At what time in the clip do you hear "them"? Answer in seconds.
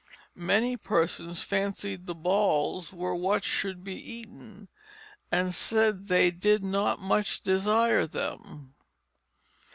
8.07-8.73